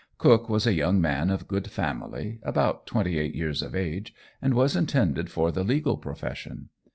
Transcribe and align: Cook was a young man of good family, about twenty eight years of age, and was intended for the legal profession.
Cook 0.17 0.49
was 0.49 0.65
a 0.65 0.73
young 0.73 0.99
man 0.99 1.29
of 1.29 1.47
good 1.47 1.69
family, 1.69 2.39
about 2.41 2.87
twenty 2.87 3.19
eight 3.19 3.35
years 3.35 3.61
of 3.61 3.75
age, 3.75 4.15
and 4.41 4.55
was 4.55 4.75
intended 4.75 5.29
for 5.29 5.51
the 5.51 5.63
legal 5.63 5.95
profession. 5.95 6.69